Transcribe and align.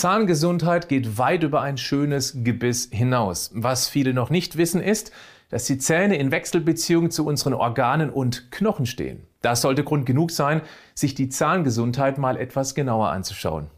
Zahngesundheit 0.00 0.88
geht 0.88 1.18
weit 1.18 1.42
über 1.42 1.60
ein 1.60 1.76
schönes 1.76 2.38
Gebiss 2.42 2.88
hinaus. 2.90 3.50
Was 3.52 3.86
viele 3.86 4.14
noch 4.14 4.30
nicht 4.30 4.56
wissen 4.56 4.80
ist, 4.80 5.12
dass 5.50 5.66
die 5.66 5.76
Zähne 5.76 6.16
in 6.16 6.30
Wechselbeziehung 6.30 7.10
zu 7.10 7.26
unseren 7.26 7.52
Organen 7.52 8.08
und 8.08 8.50
Knochen 8.50 8.86
stehen. 8.86 9.26
Das 9.42 9.60
sollte 9.60 9.84
Grund 9.84 10.06
genug 10.06 10.30
sein, 10.30 10.62
sich 10.94 11.14
die 11.14 11.28
Zahngesundheit 11.28 12.16
mal 12.16 12.38
etwas 12.38 12.74
genauer 12.74 13.10
anzuschauen. 13.10 13.68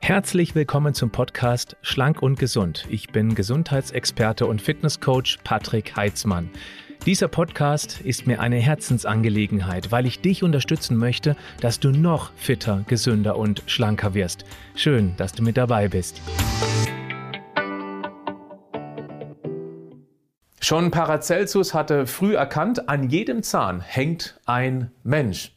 Herzlich 0.00 0.54
willkommen 0.54 0.94
zum 0.94 1.10
Podcast 1.10 1.76
Schlank 1.82 2.22
und 2.22 2.38
Gesund. 2.38 2.86
Ich 2.88 3.08
bin 3.08 3.34
Gesundheitsexperte 3.34 4.46
und 4.46 4.62
Fitnesscoach 4.62 5.40
Patrick 5.44 5.96
Heitzmann. 5.96 6.48
Dieser 7.04 7.26
Podcast 7.26 8.00
ist 8.00 8.28
mir 8.28 8.38
eine 8.38 8.58
Herzensangelegenheit, 8.58 9.90
weil 9.90 10.06
ich 10.06 10.20
dich 10.20 10.44
unterstützen 10.44 10.96
möchte, 10.96 11.34
dass 11.60 11.80
du 11.80 11.90
noch 11.90 12.32
fitter, 12.36 12.84
gesünder 12.86 13.36
und 13.36 13.64
schlanker 13.66 14.14
wirst. 14.14 14.44
Schön, 14.76 15.16
dass 15.16 15.32
du 15.32 15.42
mit 15.42 15.56
dabei 15.56 15.88
bist. 15.88 16.22
Schon 20.60 20.92
Paracelsus 20.92 21.74
hatte 21.74 22.06
früh 22.06 22.36
erkannt, 22.36 22.88
an 22.88 23.10
jedem 23.10 23.42
Zahn 23.42 23.80
hängt 23.80 24.38
ein 24.46 24.92
Mensch. 25.02 25.56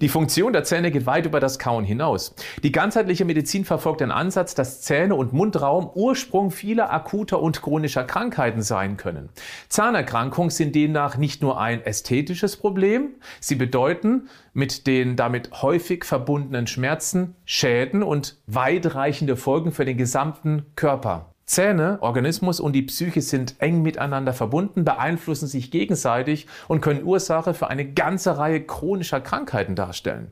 Die 0.00 0.08
Funktion 0.08 0.52
der 0.52 0.64
Zähne 0.64 0.90
geht 0.90 1.06
weit 1.06 1.26
über 1.26 1.40
das 1.40 1.58
Kauen 1.58 1.84
hinaus. 1.84 2.34
Die 2.62 2.72
ganzheitliche 2.72 3.24
Medizin 3.24 3.64
verfolgt 3.64 4.00
den 4.00 4.10
Ansatz, 4.10 4.54
dass 4.54 4.82
Zähne 4.82 5.14
und 5.14 5.32
Mundraum 5.32 5.90
Ursprung 5.94 6.50
vieler 6.50 6.92
akuter 6.92 7.40
und 7.40 7.62
chronischer 7.62 8.04
Krankheiten 8.04 8.62
sein 8.62 8.96
können. 8.96 9.30
Zahnerkrankungen 9.68 10.50
sind 10.50 10.74
demnach 10.74 11.16
nicht 11.16 11.42
nur 11.42 11.60
ein 11.60 11.84
ästhetisches 11.84 12.56
Problem, 12.56 13.14
sie 13.40 13.54
bedeuten 13.54 14.28
mit 14.52 14.86
den 14.86 15.16
damit 15.16 15.62
häufig 15.62 16.04
verbundenen 16.04 16.66
Schmerzen, 16.66 17.34
Schäden 17.44 18.02
und 18.02 18.38
weitreichende 18.46 19.36
Folgen 19.36 19.72
für 19.72 19.84
den 19.84 19.96
gesamten 19.96 20.66
Körper. 20.76 21.30
Zähne, 21.50 21.98
Organismus 22.00 22.60
und 22.60 22.74
die 22.74 22.82
Psyche 22.82 23.22
sind 23.22 23.56
eng 23.58 23.82
miteinander 23.82 24.32
verbunden, 24.32 24.84
beeinflussen 24.84 25.48
sich 25.48 25.72
gegenseitig 25.72 26.46
und 26.68 26.80
können 26.80 27.02
Ursache 27.02 27.54
für 27.54 27.68
eine 27.68 27.92
ganze 27.92 28.38
Reihe 28.38 28.60
chronischer 28.60 29.20
Krankheiten 29.20 29.74
darstellen. 29.74 30.30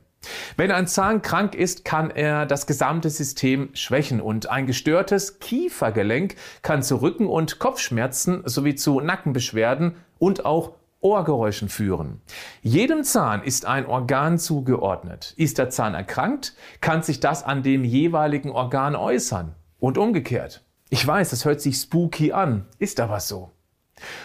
Wenn 0.55 0.71
ein 0.71 0.87
Zahn 0.87 1.21
krank 1.21 1.55
ist, 1.55 1.83
kann 1.83 2.09
er 2.09 2.45
das 2.45 2.67
gesamte 2.67 3.09
System 3.09 3.67
schwächen 3.73 4.21
und 4.21 4.49
ein 4.49 4.65
gestörtes 4.65 5.39
Kiefergelenk 5.39 6.35
kann 6.61 6.83
zu 6.83 6.95
Rücken- 7.01 7.27
und 7.27 7.59
Kopfschmerzen 7.59 8.43
sowie 8.45 8.75
zu 8.75 9.01
Nackenbeschwerden 9.01 9.95
und 10.19 10.45
auch 10.45 10.71
Ohrgeräuschen 11.01 11.67
führen. 11.67 12.21
Jedem 12.61 13.03
Zahn 13.03 13.43
ist 13.43 13.65
ein 13.65 13.85
Organ 13.85 14.37
zugeordnet. 14.37 15.33
Ist 15.35 15.57
der 15.57 15.69
Zahn 15.69 15.95
erkrankt, 15.95 16.55
kann 16.79 17.03
sich 17.03 17.19
das 17.19 17.43
an 17.43 17.61
dem 17.61 17.83
jeweiligen 17.83 18.51
Organ 18.51 18.95
äußern 18.95 19.53
und 19.79 19.97
umgekehrt. 19.97 20.63
Ich 20.91 21.05
weiß, 21.05 21.29
das 21.29 21.45
hört 21.45 21.61
sich 21.61 21.75
spooky 21.75 22.31
an, 22.31 22.65
ist 22.79 22.99
aber 22.99 23.19
so. 23.19 23.51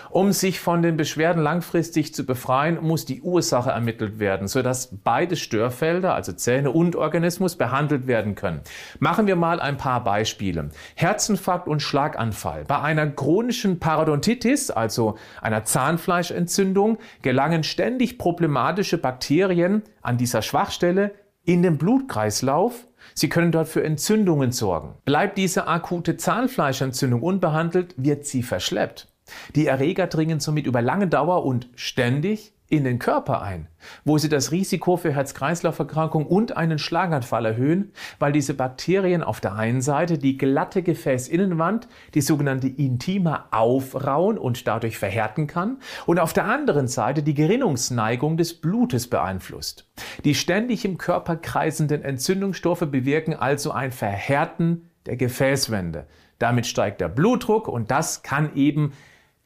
Um 0.09 0.33
sich 0.33 0.61
von 0.61 0.83
den 0.83 0.97
Beschwerden 0.97 1.43
langfristig 1.43 2.15
zu 2.15 2.25
befreien, 2.25 2.79
muss 2.81 3.05
die 3.05 3.21
Ursache 3.21 3.71
ermittelt 3.71 4.19
werden, 4.19 4.47
sodass 4.49 4.91
beide 5.03 5.37
Störfelder, 5.37 6.15
also 6.15 6.33
Zähne 6.33 6.71
und 6.71 6.97
Organismus, 6.97 7.57
behandelt 7.57 8.07
werden 8.07 8.35
können. 8.35 8.61
Machen 8.99 9.27
wir 9.27 9.37
mal 9.37 9.61
ein 9.61 9.77
paar 9.77 10.03
Beispiele. 10.05 10.71
Herzinfarkt 10.95 11.69
und 11.69 11.83
Schlaganfall. 11.83 12.65
Bei 12.65 12.81
einer 12.81 13.09
chronischen 13.09 13.79
Parodontitis, 13.79 14.71
also 14.71 15.17
einer 15.43 15.65
Zahnfleischentzündung, 15.65 16.99
gelangen 17.21 17.65
ständig 17.65 18.17
problematische 18.17 18.97
Bakterien 18.97 19.83
an 20.01 20.17
dieser 20.17 20.41
Schwachstelle 20.41 21.13
in 21.45 21.63
den 21.63 21.77
Blutkreislauf 21.77 22.87
Sie 23.13 23.29
können 23.29 23.53
dort 23.53 23.69
für 23.69 23.85
Entzündungen 23.85 24.53
sorgen. 24.53 24.95
Bleibt 25.05 25.37
diese 25.37 25.69
akute 25.69 26.17
Zahnfleischentzündung 26.17 27.23
unbehandelt, 27.23 27.95
wird 27.97 28.25
sie 28.27 28.43
verschleppt. 28.43 29.09
Die 29.55 29.67
Erreger 29.67 30.07
dringen 30.07 30.41
somit 30.41 30.67
über 30.67 30.83
lange 30.83 31.09
Dauer 31.09 31.45
und 31.45 31.69
ständig 31.75 32.53
in 32.77 32.85
den 32.85 32.99
Körper 32.99 33.43
ein, 33.43 33.69
wo 34.05 34.19
sie 34.19 34.29
das 34.29 34.53
Risiko 34.53 34.97
für 34.97 35.13
Herz-Kreislauf-Erkrankungen 35.13 36.27
und 36.27 36.57
einen 36.57 36.79
Schlaganfall 36.79 37.47
erhöhen, 37.47 37.93
weil 38.19 38.33
diese 38.33 38.55
Bakterien 38.55 39.23
auf 39.23 39.41
der 39.41 39.55
einen 39.55 39.83
Seite 39.83 40.19
die 40.19 40.37
glatte 40.37 40.83
Gefäßinnenwand, 40.83 41.89
die 42.15 42.21
sogenannte 42.21 42.69
Intima, 42.69 43.47
aufrauen 43.51 44.39
und 44.39 44.67
dadurch 44.67 44.99
verhärten 44.99 45.47
kann 45.47 45.79
und 46.07 46.19
auf 46.19 46.33
der 46.33 46.45
anderen 46.45 46.89
Seite 46.89 47.23
die 47.23 47.35
Gerinnungsneigung 47.35 48.37
des 48.37 48.55
Blutes 48.55 49.09
beeinflusst. 49.09 49.89
Die 50.25 50.35
ständig 50.35 50.85
im 50.85 50.99
Körper 50.99 51.37
kreisenden 51.37 52.03
Entzündungsstoffe 52.03 52.87
bewirken 52.91 53.35
also 53.35 53.71
ein 53.71 53.93
Verhärten 53.93 54.91
der 55.07 55.17
Gefäßwände. 55.17 56.07
Damit 56.39 56.67
steigt 56.67 57.01
der 57.01 57.09
Blutdruck 57.09 57.69
und 57.69 57.91
das 57.91 58.23
kann 58.23 58.55
eben 58.55 58.93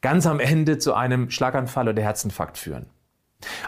ganz 0.01 0.25
am 0.25 0.39
Ende 0.39 0.77
zu 0.77 0.93
einem 0.93 1.29
Schlaganfall 1.29 1.89
oder 1.89 2.01
Herzinfarkt 2.01 2.57
führen. 2.57 2.85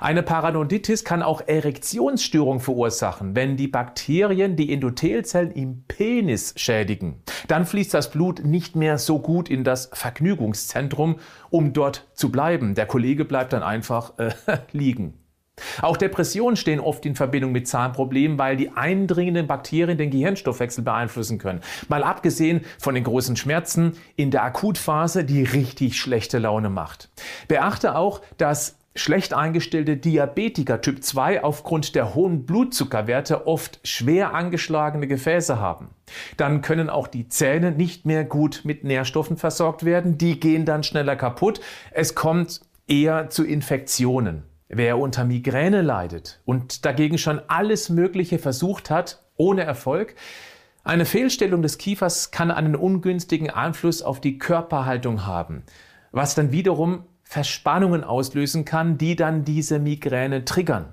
Eine 0.02 0.24
Paranoditis 0.24 1.04
kann 1.04 1.22
auch 1.22 1.42
Erektionsstörung 1.48 2.60
verursachen, 2.60 3.36
wenn 3.36 3.56
die 3.56 3.68
Bakterien 3.68 4.56
die 4.56 4.74
Endothelzellen 4.74 5.52
im 5.52 5.84
Penis 5.88 6.54
schädigen. 6.58 7.22
Dann 7.48 7.66
fließt 7.66 7.94
das 7.94 8.12
Blut 8.12 8.44
nicht 8.44 8.76
mehr 8.76 8.98
so 8.98 9.20
gut 9.20 9.50
in 9.50 9.64
das 9.64 9.90
Vergnügungszentrum, 9.94 11.18
um 11.50 11.74
dort 11.74 12.10
zu 12.14 12.32
bleiben. 12.32 12.76
Der 12.76 12.86
Kollege 12.86 13.26
bleibt 13.26 13.54
dann 13.54 13.64
einfach 13.64 14.18
äh, 14.18 14.32
liegen. 14.72 15.18
Auch 15.82 15.98
Depressionen 15.98 16.56
stehen 16.56 16.80
oft 16.80 17.06
in 17.06 17.16
Verbindung 17.16 17.52
mit 17.52 17.68
Zahnproblemen, 17.68 18.40
weil 18.40 18.58
die 18.58 18.72
eindringenden 18.72 19.48
Bakterien 19.48 19.98
den 19.98 20.10
Gehirnstoffwechsel 20.10 20.84
beeinflussen 20.84 21.38
können. 21.38 21.62
Mal 21.88 22.04
abgesehen 22.04 22.62
von 22.80 22.96
den 22.96 23.04
großen 23.04 23.36
Schmerzen 23.36 23.94
in 24.16 24.32
der 24.32 24.44
Akutphase, 24.44 25.24
die 25.24 25.44
richtig 25.44 26.00
schlechte 26.00 26.40
Laune 26.40 26.70
macht. 26.70 27.10
Beachte 27.48 27.96
auch, 27.96 28.22
dass 28.38 28.81
schlecht 28.96 29.34
eingestellte 29.34 29.98
Diabetiker 29.98 30.82
Typ 30.82 31.04
2 31.04 31.44
aufgrund 31.44 31.96
der 31.96 32.14
hohen 32.14 32.46
Blutzuckerwerte 32.46 33.48
oft 33.48 33.80
schwer 33.84 34.34
angeschlagene 34.34 35.08
Gefäße 35.08 35.60
haben. 35.60 35.90
Dann 36.38 36.62
können 36.62 36.90
auch 36.90 37.08
die 37.08 37.28
Zähne 37.30 37.72
nicht 37.72 38.06
mehr 38.06 38.26
gut 38.26 38.62
mit 38.64 38.84
Nährstoffen 38.84 39.38
versorgt 39.38 39.86
werden, 39.86 40.18
die 40.18 40.40
gehen 40.40 40.66
dann 40.66 40.84
schneller 40.84 41.16
kaputt. 41.16 41.62
Es 41.92 42.16
kommt 42.16 42.62
eher 42.88 43.30
zu 43.30 43.46
Infektionen. 43.46 44.44
Wer 44.68 44.98
unter 44.98 45.26
Migräne 45.26 45.82
leidet 45.82 46.42
und 46.46 46.86
dagegen 46.86 47.18
schon 47.18 47.42
alles 47.48 47.90
Mögliche 47.90 48.40
versucht 48.40 48.90
hat, 48.90 49.24
ohne 49.36 49.64
Erfolg, 49.64 50.16
eine 50.84 51.06
Fehlstellung 51.06 51.62
des 51.62 51.78
Kiefers 51.78 52.32
kann 52.32 52.52
einen 52.52 52.76
ungünstigen 52.76 53.50
Einfluss 53.50 54.02
auf 54.02 54.20
die 54.20 54.40
Körperhaltung 54.40 55.26
haben, 55.26 55.64
was 56.12 56.36
dann 56.36 56.52
wiederum 56.52 57.06
Verspannungen 57.32 58.04
auslösen 58.04 58.66
kann, 58.66 58.98
die 58.98 59.16
dann 59.16 59.46
diese 59.46 59.80
Migräne 59.80 60.44
triggern. 60.44 60.92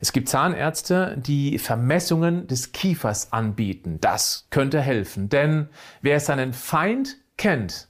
Es 0.00 0.12
gibt 0.12 0.30
Zahnärzte, 0.30 1.14
die 1.18 1.58
Vermessungen 1.58 2.46
des 2.46 2.72
Kiefers 2.72 3.34
anbieten. 3.34 3.98
Das 4.00 4.46
könnte 4.48 4.80
helfen, 4.80 5.28
denn 5.28 5.68
wer 6.00 6.20
seinen 6.20 6.54
Feind 6.54 7.18
kennt, 7.36 7.88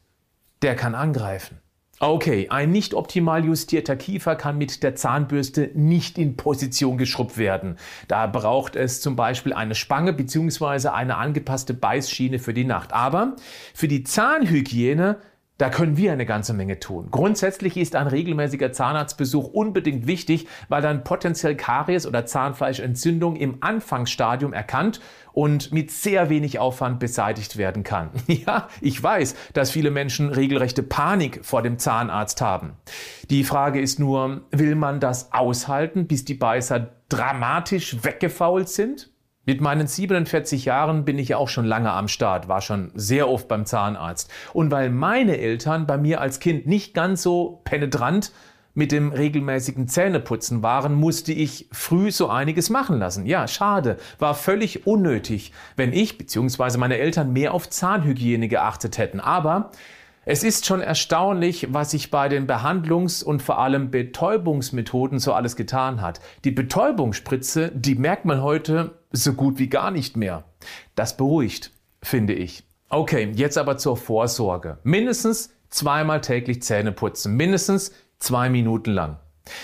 der 0.62 0.75
kann 0.75 0.97
angreifen. 0.97 1.60
Okay, 2.00 2.49
ein 2.50 2.72
nicht 2.72 2.94
optimal 2.94 3.44
justierter 3.44 3.94
Kiefer 3.94 4.34
kann 4.34 4.59
mit 4.59 4.83
der 4.83 4.97
Zahnbürste 4.97 5.71
nicht 5.75 6.19
in 6.19 6.37
Position 6.37 6.99
geschrubbt 6.99 7.38
werden. 7.38 7.77
Da 8.09 8.27
braucht 8.27 8.75
es 8.75 9.03
zum 9.03 9.15
Beispiel 9.15 9.53
eine 9.53 9.77
Spange 9.77 10.12
bzw. 10.12 10.88
eine 10.88 11.16
angepasste 11.16 11.75
Beißschiene 11.75 12.41
für 12.41 12.54
die 12.54 12.65
Nacht. 12.65 12.93
Aber 12.93 13.37
für 13.72 13.87
die 13.87 14.03
Zahnhygiene 14.03 15.19
da 15.59 15.70
können 15.70 15.97
wir 15.97 16.12
eine 16.12 16.26
ganze 16.26 16.53
Menge 16.53 16.81
tun. 16.81 17.09
Grundsätzlich 17.10 17.76
ist 17.76 17.94
ein 17.94 18.09
regelmäßiger 18.09 18.72
Zahnarztbesuch 18.72 19.47
unbedingt 19.47 20.06
wichtig, 20.06 20.48
weil 20.69 20.82
dann 20.82 21.04
potenziell 21.04 21.54
Karies 21.54 22.06
oder 22.06 22.26
Zahnfleischentzündung 22.26 23.37
im 23.37 23.59
Anfangsstadium 23.60 24.53
erkannt 24.53 25.01
und 25.33 25.72
mit 25.72 25.92
sehr 25.92 26.28
wenig 26.28 26.59
Aufwand 26.59 26.98
beseitigt 26.98 27.56
werden 27.56 27.83
kann. 27.83 28.10
Ja, 28.47 28.68
ich 28.80 29.01
weiß, 29.01 29.36
dass 29.53 29.71
viele 29.71 29.91
Menschen 29.91 30.28
regelrechte 30.28 30.83
Panik 30.83 31.45
vor 31.45 31.62
dem 31.62 31.78
Zahnarzt 31.78 32.41
haben. 32.41 32.72
Die 33.30 33.45
Frage 33.45 33.80
ist 33.80 34.01
nur, 34.01 34.42
will 34.51 34.74
man 34.74 34.98
das 34.98 35.33
aushalten, 35.33 36.06
bis 36.09 36.24
die 36.24 36.34
Beißer 36.34 36.91
dramatisch 37.09 38.03
weggefault 38.03 38.68
sind? 38.68 39.14
Mit 39.46 39.60
meinen 39.60 39.86
47 39.86 40.64
Jahren 40.64 41.04
bin 41.04 41.18
ich 41.18 41.28
ja 41.28 41.36
auch 41.36 41.48
schon 41.50 41.66
lange 41.66 41.92
am 41.92 42.08
Start, 42.08 42.48
war 42.48 42.62
schon 42.62 42.91
sehr 42.94 43.28
oft 43.28 43.46
beim 43.46 43.66
Zahnarzt. 43.66 44.30
Und 44.54 44.70
weil 44.70 44.88
meine 44.88 45.36
Eltern 45.36 45.86
bei 45.86 45.98
mir 45.98 46.22
als 46.22 46.41
Kind 46.41 46.66
nicht 46.66 46.94
ganz 46.94 47.22
so 47.22 47.60
penetrant 47.64 48.32
mit 48.72 48.91
dem 48.91 49.12
regelmäßigen 49.12 49.86
Zähneputzen 49.86 50.62
waren, 50.62 50.94
musste 50.94 51.32
ich 51.32 51.68
früh 51.72 52.10
so 52.10 52.28
einiges 52.28 52.70
machen 52.70 52.98
lassen. 52.98 53.26
Ja, 53.26 53.46
schade, 53.46 53.98
war 54.18 54.34
völlig 54.34 54.86
unnötig, 54.86 55.52
wenn 55.76 55.92
ich 55.92 56.16
bzw. 56.16 56.78
meine 56.78 56.96
Eltern 56.96 57.32
mehr 57.34 57.52
auf 57.52 57.68
Zahnhygiene 57.68 58.48
geachtet 58.48 58.96
hätten. 58.96 59.20
Aber 59.20 59.70
Es 60.26 60.42
ist 60.42 60.64
schon 60.64 60.80
erstaunlich, 60.80 61.74
was 61.74 61.91
sich 61.91 62.10
bei 62.10 62.30
den 62.30 62.46
Behandlungs- 62.46 63.22
und 63.22 63.42
vor 63.42 63.58
allem 63.58 63.91
Betäubungsmethoden 63.91 65.18
so 65.18 65.34
alles 65.34 65.54
getan 65.54 66.00
hat. 66.00 66.20
Die 66.44 66.50
Betäubungsspritze, 66.50 67.70
die 67.74 67.94
merkt 67.94 68.24
man 68.24 68.41
heute 68.41 68.92
so 69.15 69.33
gut 69.33 69.59
wie 69.59 69.69
gar 69.69 69.91
nicht 69.91 70.16
mehr. 70.16 70.45
Das 70.95 71.16
beruhigt, 71.16 71.71
finde 72.03 72.34
ich. 72.34 72.65
Okay, 72.89 73.33
jetzt 73.34 73.59
aber 73.59 73.78
zur 73.78 73.97
Vorsorge. 73.97 74.78
Mindestens 74.83 75.53
zweimal 75.71 76.21
täglich 76.21 76.63
Zähne 76.63 76.93
putzen, 76.93 77.34
mindestens 77.37 77.93
zwei 78.19 78.49
Minuten 78.49 78.93
lang. 78.93 79.19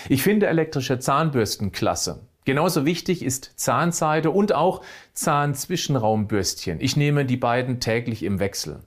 Ich 0.09 0.23
finde 0.23 0.47
elektrische 0.47 0.99
Zahnbürsten 0.99 1.71
klasse. 1.71 2.27
Genauso 2.45 2.85
wichtig 2.85 3.23
ist 3.23 3.53
Zahnseide 3.55 4.31
und 4.31 4.53
auch 4.53 4.81
Zahnzwischenraumbürstchen. 5.13 6.81
Ich 6.81 6.97
nehme 6.97 7.25
die 7.25 7.37
beiden 7.37 7.79
täglich 7.79 8.23
im 8.23 8.39
Wechsel. 8.39 8.79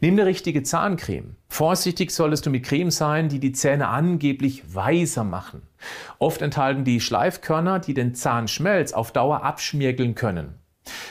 Nimm 0.00 0.14
eine 0.14 0.26
richtige 0.26 0.62
Zahncreme. 0.62 1.36
Vorsichtig 1.48 2.10
solltest 2.10 2.46
du 2.46 2.50
mit 2.50 2.64
Creme 2.64 2.90
sein, 2.90 3.28
die 3.28 3.38
die 3.38 3.52
Zähne 3.52 3.88
angeblich 3.88 4.74
weißer 4.74 5.24
machen. 5.24 5.62
Oft 6.18 6.40
enthalten 6.40 6.84
die 6.84 7.00
Schleifkörner, 7.00 7.78
die 7.78 7.94
den 7.94 8.14
Zahnschmelz 8.14 8.92
auf 8.92 9.12
Dauer 9.12 9.42
abschmirgeln 9.42 10.14
können. 10.14 10.54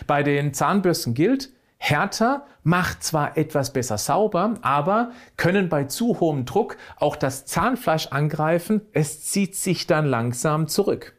Bei 0.08 0.24
den 0.24 0.54
Zahnbürsten 0.54 1.14
gilt, 1.14 1.52
härter 1.78 2.46
macht 2.64 3.04
zwar 3.04 3.38
etwas 3.38 3.74
besser 3.74 3.98
sauber, 3.98 4.56
aber 4.62 5.12
können 5.38 5.70
bei 5.70 5.86
zu 5.86 6.20
hohem 6.20 6.46
Druck 6.46 6.78
auch 6.98 7.16
das 7.16 7.46
Zahnfleisch 7.46 8.08
angreifen, 8.08 8.82
es 8.92 9.24
zieht 9.24 9.56
sich 9.56 9.88
dann 9.88 10.06
langsam 10.06 10.68
zurück. 10.68 11.16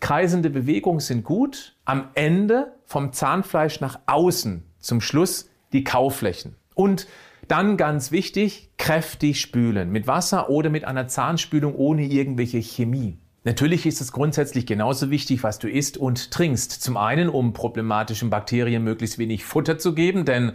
Kreisende 0.00 0.50
Bewegungen 0.50 1.00
sind 1.00 1.24
gut, 1.24 1.76
am 1.84 2.08
Ende 2.14 2.74
vom 2.84 3.12
Zahnfleisch 3.12 3.80
nach 3.80 3.98
außen, 4.06 4.64
zum 4.78 5.00
Schluss 5.00 5.47
die 5.72 5.84
Kauflächen. 5.84 6.56
Und 6.74 7.06
dann 7.48 7.76
ganz 7.76 8.12
wichtig, 8.12 8.70
kräftig 8.76 9.40
spülen. 9.40 9.90
Mit 9.90 10.06
Wasser 10.06 10.50
oder 10.50 10.70
mit 10.70 10.84
einer 10.84 11.08
Zahnspülung 11.08 11.74
ohne 11.74 12.04
irgendwelche 12.04 12.58
Chemie. 12.58 13.18
Natürlich 13.44 13.86
ist 13.86 14.00
es 14.00 14.12
grundsätzlich 14.12 14.66
genauso 14.66 15.10
wichtig, 15.10 15.42
was 15.42 15.58
du 15.58 15.68
isst 15.68 15.96
und 15.96 16.30
trinkst. 16.30 16.82
Zum 16.82 16.96
einen, 16.96 17.28
um 17.28 17.54
problematischen 17.54 18.28
Bakterien 18.28 18.84
möglichst 18.84 19.18
wenig 19.18 19.44
Futter 19.44 19.78
zu 19.78 19.94
geben, 19.94 20.24
denn 20.24 20.52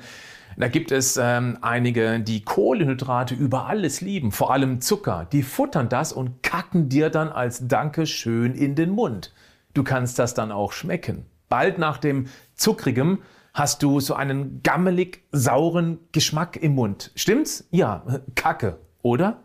da 0.58 0.68
gibt 0.68 0.92
es 0.92 1.18
ähm, 1.18 1.58
einige, 1.62 2.20
die 2.20 2.44
Kohlenhydrate 2.44 3.34
über 3.34 3.66
alles 3.66 4.02
lieben, 4.02 4.32
vor 4.32 4.52
allem 4.52 4.82
Zucker. 4.82 5.28
Die 5.32 5.42
futtern 5.42 5.90
das 5.90 6.14
und 6.14 6.44
kacken 6.44 6.90
dir 6.90 7.10
dann 7.10 7.30
als 7.30 7.68
Danke 7.68 8.06
schön 8.06 8.54
in 8.54 8.76
den 8.76 8.92
Mund. 8.92 9.34
Du 9.74 9.84
kannst 9.84 10.20
das 10.20 10.36
dann 10.36 10.52
auch 10.52 10.72
schmecken. 10.72 11.26
Bald 11.50 11.80
nach 11.80 11.98
dem 11.98 12.28
Zuckrigem 12.54 13.20
hast 13.54 13.84
du 13.84 14.00
so 14.00 14.16
einen 14.16 14.62
gammelig 14.64 15.24
sauren 15.32 16.00
Geschmack 16.12 16.58
im 16.58 16.76
Mund. 16.76 17.12
Stimmt's? 17.16 17.68
Ja, 17.72 18.04
Kacke, 18.36 18.80
oder? 19.02 19.44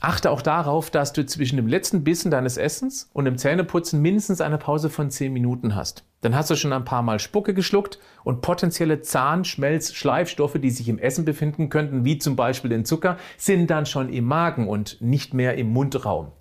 Achte 0.00 0.32
auch 0.32 0.42
darauf, 0.42 0.90
dass 0.90 1.12
du 1.12 1.24
zwischen 1.24 1.56
dem 1.56 1.68
letzten 1.68 2.02
Bissen 2.02 2.32
deines 2.32 2.56
Essens 2.56 3.08
und 3.12 3.24
dem 3.24 3.38
Zähneputzen 3.38 4.02
mindestens 4.02 4.40
eine 4.40 4.58
Pause 4.58 4.90
von 4.90 5.10
10 5.10 5.32
Minuten 5.32 5.76
hast. 5.76 6.04
Dann 6.22 6.34
hast 6.34 6.50
du 6.50 6.56
schon 6.56 6.72
ein 6.72 6.84
paar 6.84 7.02
Mal 7.02 7.20
Spucke 7.20 7.54
geschluckt 7.54 8.00
und 8.24 8.40
potenzielle 8.40 9.00
Zahnschmelz-Schleifstoffe, 9.00 10.58
die 10.60 10.70
sich 10.70 10.88
im 10.88 10.98
Essen 10.98 11.24
befinden 11.24 11.68
könnten, 11.68 12.04
wie 12.04 12.18
zum 12.18 12.34
Beispiel 12.34 12.70
den 12.70 12.84
Zucker, 12.84 13.16
sind 13.36 13.70
dann 13.70 13.86
schon 13.86 14.08
im 14.08 14.24
Magen 14.24 14.66
und 14.66 15.00
nicht 15.00 15.34
mehr 15.34 15.56
im 15.56 15.72
Mundraum. 15.72 16.32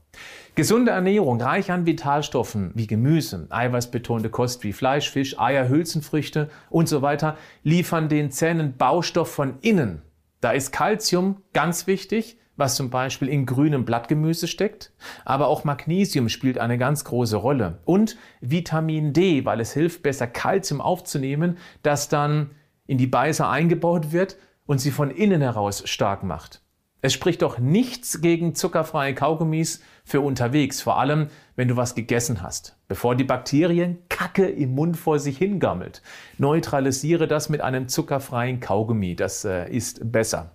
Gesunde 0.53 0.91
Ernährung, 0.91 1.39
reich 1.39 1.71
an 1.71 1.85
Vitalstoffen 1.85 2.71
wie 2.75 2.85
Gemüse, 2.85 3.47
eiweißbetonte 3.49 4.29
Kost 4.29 4.65
wie 4.65 4.73
Fleisch, 4.73 5.09
Fisch, 5.09 5.39
Eier, 5.39 5.69
Hülsenfrüchte 5.69 6.49
und 6.69 6.89
so 6.89 7.01
weiter 7.01 7.37
liefern 7.63 8.09
den 8.09 8.31
Zähnen 8.31 8.75
Baustoff 8.75 9.31
von 9.31 9.59
innen. 9.61 10.01
Da 10.41 10.51
ist 10.51 10.73
Calcium 10.73 11.37
ganz 11.53 11.87
wichtig, 11.87 12.37
was 12.57 12.75
zum 12.75 12.89
Beispiel 12.89 13.29
in 13.29 13.45
grünem 13.45 13.85
Blattgemüse 13.85 14.49
steckt, 14.49 14.91
aber 15.23 15.47
auch 15.47 15.63
Magnesium 15.63 16.27
spielt 16.27 16.57
eine 16.57 16.77
ganz 16.77 17.05
große 17.05 17.37
Rolle 17.37 17.79
und 17.85 18.17
Vitamin 18.41 19.13
D, 19.13 19.45
weil 19.45 19.61
es 19.61 19.71
hilft, 19.71 20.03
besser 20.03 20.27
Calcium 20.27 20.81
aufzunehmen, 20.81 21.57
das 21.81 22.09
dann 22.09 22.51
in 22.87 22.97
die 22.97 23.07
Beißer 23.07 23.49
eingebaut 23.49 24.11
wird 24.11 24.35
und 24.65 24.79
sie 24.79 24.91
von 24.91 25.11
innen 25.11 25.41
heraus 25.41 25.83
stark 25.85 26.23
macht. 26.23 26.61
Es 27.03 27.13
spricht 27.13 27.41
doch 27.41 27.57
nichts 27.57 28.21
gegen 28.21 28.53
zuckerfreie 28.53 29.15
Kaugummis 29.15 29.81
für 30.05 30.21
unterwegs, 30.21 30.81
vor 30.81 30.99
allem 30.99 31.29
wenn 31.55 31.67
du 31.67 31.75
was 31.75 31.95
gegessen 31.95 32.43
hast, 32.43 32.77
bevor 32.87 33.15
die 33.15 33.23
Bakterien 33.23 33.97
Kacke 34.07 34.45
im 34.45 34.75
Mund 34.75 34.97
vor 34.97 35.17
sich 35.17 35.39
hingammelt. 35.39 36.03
Neutralisiere 36.37 37.27
das 37.27 37.49
mit 37.49 37.61
einem 37.61 37.87
zuckerfreien 37.87 38.59
Kaugummi, 38.59 39.15
das 39.15 39.45
äh, 39.45 39.67
ist 39.67 40.11
besser. 40.11 40.51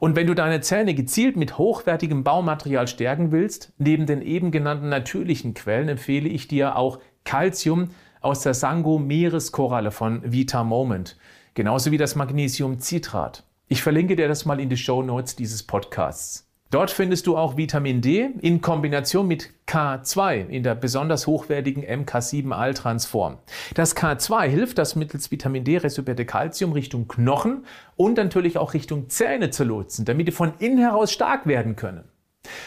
Und 0.00 0.16
wenn 0.16 0.26
du 0.26 0.34
deine 0.34 0.60
Zähne 0.60 0.92
gezielt 0.92 1.36
mit 1.36 1.56
hochwertigem 1.56 2.24
Baumaterial 2.24 2.88
stärken 2.88 3.30
willst, 3.30 3.72
neben 3.78 4.06
den 4.06 4.22
eben 4.22 4.50
genannten 4.50 4.88
natürlichen 4.88 5.54
Quellen 5.54 5.88
empfehle 5.88 6.28
ich 6.28 6.48
dir 6.48 6.76
auch 6.76 6.98
Calcium 7.24 7.90
aus 8.20 8.40
der 8.40 8.54
Sango 8.54 8.98
Meereskoralle 8.98 9.92
von 9.92 10.20
Vita 10.24 10.64
Moment, 10.64 11.16
genauso 11.54 11.92
wie 11.92 11.98
das 11.98 12.16
Magnesiumcitrat. 12.16 13.44
Ich 13.68 13.82
verlinke 13.82 14.14
dir 14.14 14.28
das 14.28 14.44
mal 14.44 14.60
in 14.60 14.68
die 14.68 14.76
Show 14.76 15.02
Notes 15.02 15.34
dieses 15.34 15.64
Podcasts. 15.64 16.48
Dort 16.70 16.92
findest 16.92 17.26
du 17.26 17.36
auch 17.36 17.56
Vitamin 17.56 18.00
D 18.00 18.30
in 18.40 18.60
Kombination 18.60 19.26
mit 19.26 19.50
K2 19.66 20.46
in 20.46 20.62
der 20.62 20.76
besonders 20.76 21.26
hochwertigen 21.26 21.82
MK7 21.82 22.52
Alltransform. 22.52 23.38
Das 23.74 23.96
K2 23.96 24.46
hilft, 24.46 24.78
das 24.78 24.94
mittels 24.94 25.32
Vitamin 25.32 25.64
D 25.64 25.78
resorbierte 25.78 26.24
Calcium 26.24 26.70
Richtung 26.74 27.08
Knochen 27.08 27.64
und 27.96 28.18
natürlich 28.18 28.56
auch 28.56 28.72
Richtung 28.72 29.08
Zähne 29.08 29.50
zu 29.50 29.64
lotsen, 29.64 30.04
damit 30.04 30.28
die 30.28 30.32
von 30.32 30.52
innen 30.60 30.78
heraus 30.78 31.10
stark 31.10 31.48
werden 31.48 31.74
können. 31.74 32.04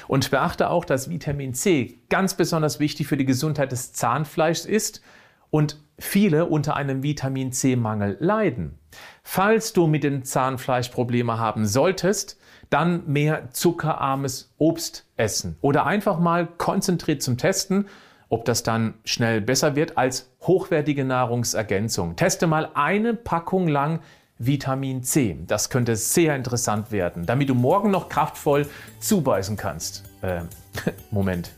Und 0.10 0.30
beachte 0.32 0.70
auch, 0.70 0.84
dass 0.84 1.10
Vitamin 1.10 1.54
C 1.54 2.02
ganz 2.10 2.34
besonders 2.34 2.82
wichtig 2.82 3.08
für 3.08 3.16
die 3.16 3.26
Gesundheit 3.26 3.72
des 3.72 3.94
Zahnfleischs 3.94 4.66
ist 4.66 5.02
und 5.50 5.78
viele 6.00 6.46
unter 6.46 6.76
einem 6.76 7.04
Vitamin 7.04 7.52
C-Mangel 7.52 8.18
leiden. 8.20 8.80
Falls 9.24 9.74
du 9.74 9.88
mit 9.88 10.04
dem 10.04 10.24
Zahnfleisch 10.24 10.90
Probleme 10.90 11.38
haben 11.38 11.66
solltest, 11.66 12.40
dann 12.70 13.04
mehr 13.08 13.52
zuckerarmes 13.52 14.54
Obst 14.58 15.06
essen 15.18 15.58
oder 15.62 15.86
einfach 15.86 16.20
mal 16.20 16.48
konzentriert 16.58 17.22
zum 17.22 17.38
Testen, 17.38 17.88
ob 18.30 18.46
das 18.46 18.64
dann 18.64 18.94
schnell 19.06 19.42
besser 19.42 19.76
wird 19.76 19.98
als 19.98 20.32
hochwertige 20.42 21.04
Nahrungsergänzung. 21.04 22.16
Teste 22.16 22.48
mal 22.48 22.70
eine 22.76 23.14
Packung 23.14 23.68
lang 23.68 24.00
Vitamin 24.38 25.04
C. 25.04 25.38
Das 25.48 25.70
könnte 25.70 25.96
sehr 25.96 26.36
interessant 26.36 26.92
werden, 26.92 27.26
damit 27.26 27.50
du 27.50 27.56
morgen 27.56 27.92
noch 27.92 28.08
kraftvoll 28.08 28.68
zubeißen 29.00 29.58
kannst. 29.58 30.06
Äh, 30.22 30.42
Moment, 31.12 31.52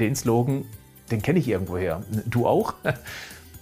den 0.00 0.16
Slogan, 0.16 0.64
den 1.10 1.22
kenne 1.22 1.38
ich 1.38 1.48
irgendwoher. 1.48 2.02
Du 2.26 2.46
auch? 2.46 2.74